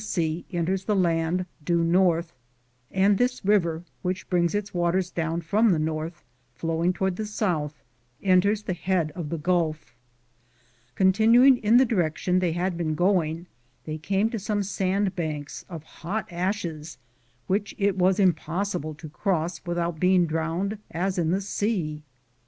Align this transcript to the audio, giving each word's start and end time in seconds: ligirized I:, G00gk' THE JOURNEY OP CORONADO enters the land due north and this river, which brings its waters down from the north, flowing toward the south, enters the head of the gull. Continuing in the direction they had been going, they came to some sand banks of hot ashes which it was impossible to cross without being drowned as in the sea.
ligirized 0.01 0.01
I:, 0.01 0.01
G00gk' 0.01 0.15
THE 0.15 0.33
JOURNEY 0.33 0.33
OP 0.33 0.45
CORONADO 0.47 0.57
enters 0.65 0.85
the 0.85 0.95
land 0.95 1.45
due 1.63 1.83
north 1.83 2.33
and 2.89 3.17
this 3.19 3.45
river, 3.45 3.83
which 4.01 4.29
brings 4.31 4.55
its 4.55 4.73
waters 4.73 5.11
down 5.11 5.41
from 5.41 5.69
the 5.71 5.77
north, 5.77 6.23
flowing 6.55 6.91
toward 6.91 7.15
the 7.17 7.25
south, 7.27 7.83
enters 8.23 8.63
the 8.63 8.73
head 8.73 9.11
of 9.11 9.29
the 9.29 9.37
gull. 9.37 9.75
Continuing 10.95 11.57
in 11.59 11.77
the 11.77 11.85
direction 11.85 12.39
they 12.39 12.53
had 12.53 12.75
been 12.77 12.95
going, 12.95 13.45
they 13.83 13.99
came 13.99 14.31
to 14.31 14.39
some 14.39 14.63
sand 14.63 15.15
banks 15.15 15.65
of 15.69 15.83
hot 15.83 16.25
ashes 16.31 16.97
which 17.45 17.75
it 17.77 17.95
was 17.95 18.19
impossible 18.19 18.95
to 18.95 19.07
cross 19.07 19.61
without 19.67 19.99
being 19.99 20.25
drowned 20.25 20.79
as 20.89 21.19
in 21.19 21.29
the 21.29 21.41
sea. 21.41 22.01